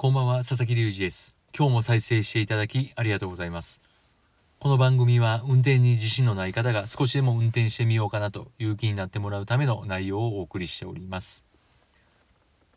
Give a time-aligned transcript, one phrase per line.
[0.00, 1.34] こんばんは、佐々木隆二です。
[1.52, 3.80] 今日も再生していただきありがとうございます。
[4.60, 11.44] この番組は運転に自信のない方が少しでも運転してみようかなという気になってもらうための内容をお送りしております。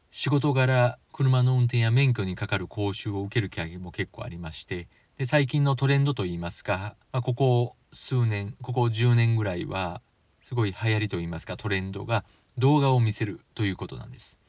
[0.10, 4.88] 仕事柄、車の運転や免許にかかる講習を受ける機会も結構ありまして、
[5.20, 10.02] で最近のトレンドといいますか、まあ、ここ数年、ここ10年ぐらいは、
[10.42, 12.26] すごい流行りといいますかトレンドが
[12.58, 14.41] 動画を見せるということなんです。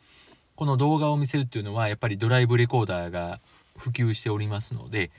[0.55, 3.41] この動画を見せるっていうのはやっぱりドライブレコーダーが
[3.77, 5.11] 普及しておりますので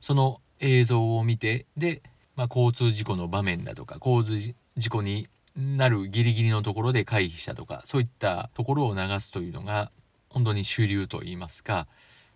[0.00, 2.02] その映像を見てで、
[2.36, 9.90] まあ、交通事故の場面だとか交通事故になるギリギリのところで回避したとかそういったところを流すというのが
[10.28, 11.86] 本当に主流といいますか、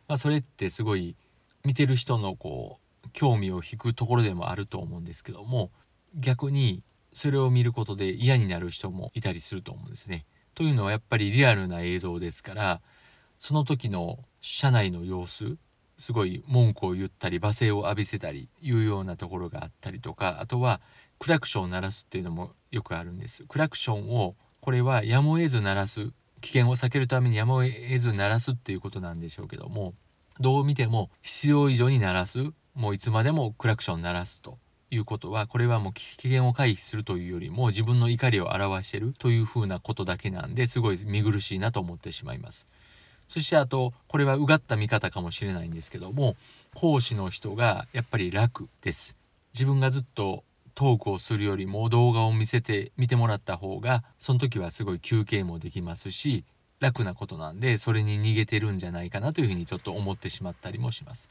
[0.09, 1.17] まあ、それってすごい
[1.65, 5.71] 見てる人のこう興味を引くところでもあると思うんですけども
[6.15, 10.27] 逆にそれを見ることで嫌になる人もいたりすると思うんですね。
[10.57, 12.81] というのはやっぱりリアルな映像ですから
[13.39, 15.59] その時の車内の様子
[15.99, 20.81] すごい文句を言ったり罵声を浴びせたりいうようなところがあったりとかあとは
[21.19, 23.45] クラクションを鳴らすっていうのもよくあるんです。
[23.45, 29.95] クラクションをこれはやむを得ず鳴らす危険を避けるためにやむを得ず鳴らすっていうことなんでしょうけども
[30.41, 34.59] どう見ても必要以上に鳴らすもういつまでもクラクション鳴らすと。
[34.91, 42.67] いうことはこれはもう危険を回避するというよりも自分の怒りを表しているというふうなことだけなんですごい見苦しいなと思ってしまいます。
[43.29, 46.37] そしてあとこれはうがった見方かもしれないんですけども
[46.75, 49.17] 講師の人がやっぱり楽です。
[49.53, 50.45] 自分がずっと
[50.75, 56.45] トークをするよりも動画を見せて見てもらった方がその時はすごい休憩もできますし
[56.79, 61.31] 楽なことなんでそれに逃げてるんじゃないかなというふうにちょっと思ってしまったりもします。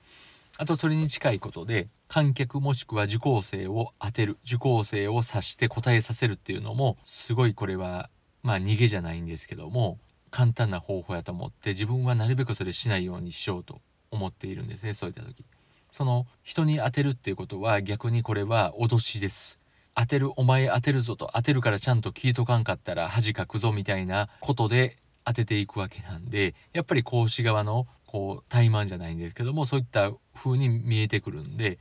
[0.57, 8.09] あとそれに近いことで観客もしくは受講生を当てる受講生を指して答えさせるっていうのもすごいこれは
[8.41, 9.97] まあ逃げじゃないんですけども
[10.31, 15.43] 簡単な方法やと思って自分はなるべくそれしないようにしようと思っているんですねそういった時。
[15.91, 19.59] その人に当てるっていうことは逆にこれは脅しです。
[19.95, 31.79] 当てるお前当てるぞと当てるからちゃんと聞いとかんかったら恥かくぞみたいなことで当てていくわけなんでやっぱり講師側のこう怠慢じゃないんですけどもそういった風に見えてくるんで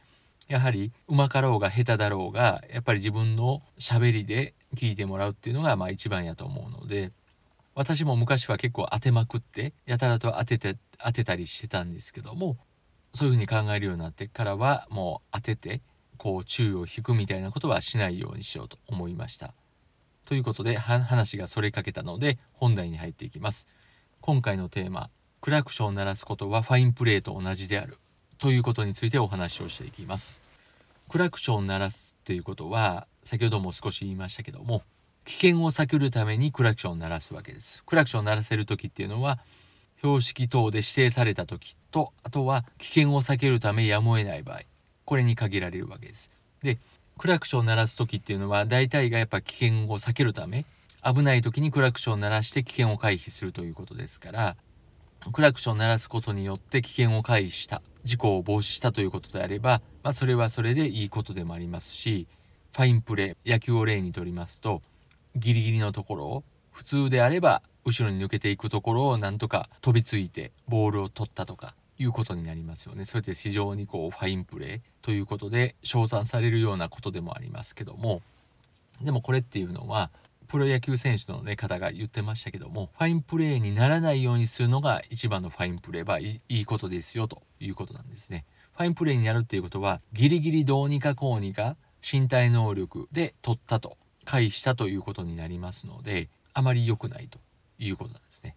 [0.49, 7.13] やはりうまかろうが下手だろうがやっぱり自分の喋りで聞いてもらうっていうのがまあ一番やと思うので
[7.77, 12.57] 私も昔は結構当てまくってやたらと当てて当てたりしてたんですけども
[13.13, 15.83] そういうふうに考えるようになってからはもう当てて
[16.17, 19.55] こう注意を引くみたいなことはしないようにしようと思いました。
[20.25, 23.69] ということで話がそれかけたので本題に入っていきます。
[24.21, 25.11] 今回のテーマ
[25.45, 27.99] クラクションを鳴らすことはファインプレーと同じである
[28.39, 30.41] ということについてお話をしていきます。
[31.11, 34.81] クラクションを鳴らすということは先ほども少し言いましたけども
[35.27, 37.85] 危険を避けるためにクラクションを鳴らすわけです。
[37.85, 39.39] クラクションを鳴らせる時っていうのは
[39.99, 44.61] 標識等で指定された時とあとは危険を避けるためやむを得ない場合
[45.05, 46.31] これに限られるわけです。
[46.63, 46.79] で
[47.19, 50.65] クラクションを鳴らす時っていうのは大体がやっぱ危険を避けるため
[51.05, 54.57] 危ない時にクラクションを鳴らして危険を回避するということですから
[55.33, 62.27] クラクション鳴らすことによって危険を回避した事故を防止したということであれば、まあ、それはそれでいいことでもありますし
[62.73, 64.83] ファインプレー野球を例にとりますと
[65.37, 73.05] ギリギリのところを普通であれば後ろに抜けていくところをなんとか飛びついてボールを取ったとかいうことになりますよね。
[73.05, 78.23] それって非常にこうファインプレーということで称賛されるようなことでもありますけども
[79.03, 80.11] でもこれっていうのは
[80.55, 88.45] プロ野球選手の、ね、方が言ってましたけどもファインプレーにならないようにするのが一番のファインプレーはいいことですよということなんですね。
[88.73, 91.77] ファインプレーになるっていうことはギリギリどうにかこうにか
[92.09, 97.41] 身体能力で取ったと回避したということになりますのであまり良くないと
[97.81, 98.55] いうことなんですね。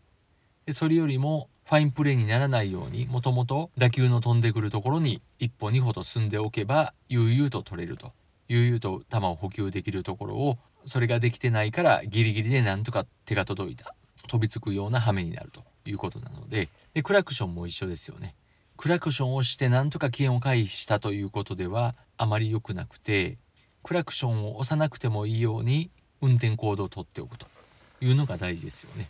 [0.67, 8.11] でそれよりもファインプレーにならないようにもともと打球の飛んでくるところに一歩二歩と進んでおけば悠々と取れると
[8.49, 13.93] 悠々と球を補給できるところをそれができてないからギリギリでなんとか手が届いた
[14.27, 18.35] 飛びつくような羽目になるということなのででクラクションも一緒ですよね。
[18.77, 23.37] クラクションをしてなんとか危険を回避したということではあまり良くなくて
[23.81, 25.89] クラクションを押さなくてもいいように
[26.21, 27.47] 運転行動をとっておくと
[28.01, 29.09] いうのが大事ですよね。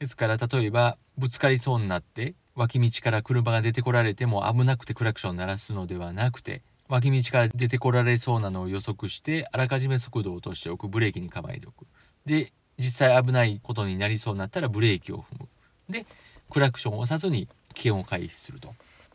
[0.00, 11.86] ですから例えばぶつかりそうになって脇道から車が出てこられても危なくてクラクション鳴らすのではなくて脇道から出てこられそうなのを予測してあらかじめ速度を落としておくブレーキに構えておく。
[12.26, 15.48] で実際危ないことになりそうになったらブレーキを踏む。
[15.88, 16.04] で
[16.50, 18.74] クラクションを押さずに危険を回避すると。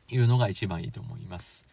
[0.10, 1.66] いうのが一番いいと思います。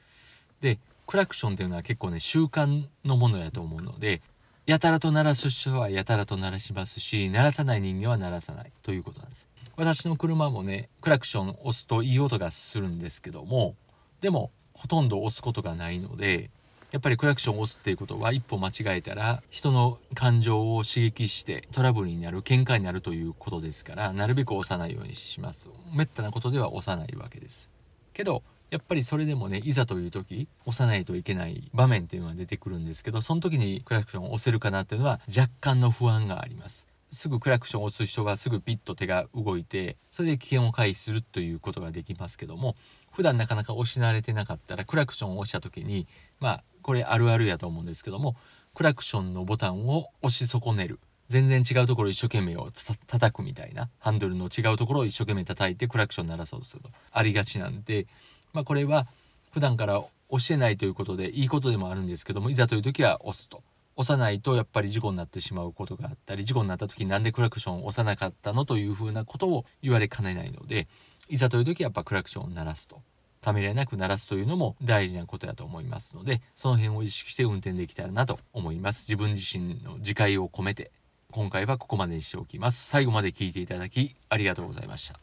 [0.61, 4.23] でクラクションというのは結構ね習慣のものやと思うので
[4.67, 8.73] やたらと鳴らす人はやたらと鳴らしますし鳴らさない人間は鳴らさない。
[8.83, 9.49] ということなんです。
[9.77, 13.75] 私の車もねクラクション押すといい音がするんですけども
[14.21, 16.51] でもほとんど押すことがないので
[16.93, 25.71] やっぱりクラクションを押すっていうことは一歩間違えたら人の感情を刺激してトラブルになる喧嘩になるということですからなるべく押さないようにします。
[25.95, 27.71] めったなことでは押さないわけです。
[28.13, 36.87] けどやっぱりそれでもねいざという時押さないといけない場面っていうのが出てくるんですけどその時にクラクションを押せるかなっていうのは若干の不安があります。
[37.13, 42.75] すぐクラクションを押す人がすぐピッと手が動いてそれで危険を回避するということができますけども
[43.13, 46.09] 普段なかなか押し慣れてなかったらクラクションを押した時に
[46.41, 48.35] まあこれあるあるやと思うんですけども
[48.75, 50.99] クラクションのボタンを押し損ねる。
[51.29, 52.71] 全然違うところ一生懸命を
[53.07, 53.91] 叩くみたいな。
[53.99, 56.91] ハンドルの違うところを一生懸命叩いてクラクション鳴らそうとすると。
[57.11, 58.07] ありがちなんで、
[58.53, 59.07] まあ、これは
[59.51, 63.63] 普段から押してないということでいいことでもあるんですけどもいざという時は押すと。
[63.97, 70.89] 押さないとやっぱり事故になってしまうことがあったり事故になった時になんでクラクションを押さなかったのというふうなことを言われかねないので
[71.29, 73.03] いざという時はやっぱクラクションを鳴らすと。
[73.41, 79.05] ためらいなく鳴らすというのも大事なことだと思いますのでその辺を意識して運転できたらなと思います。
[79.09, 80.93] 自分自身の自戒を込めて
[81.33, 82.87] 今回はここまでにしておきます。
[82.87, 85.19] 最後まで聞いていただきありがとうございました。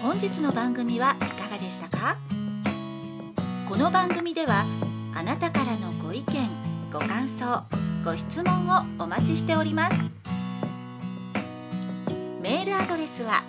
[0.00, 2.16] 本日の番組はいかがでしたか？
[3.68, 4.64] この番組では
[5.14, 6.48] あなたからのご意見
[6.90, 7.44] ご感想
[8.02, 9.96] ご質問をお待ちしております。
[12.42, 13.42] メールアドレスは